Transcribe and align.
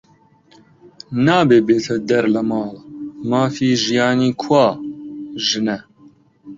نابێ 1.25 1.59
بێتە 1.67 1.95
دەر 2.09 2.25
لە 2.35 2.41
ماڵ، 2.49 2.71
مافی 3.29 3.79
ژیانی 3.83 4.31
کوا؟ 4.41 4.67
ژنە 5.47 5.77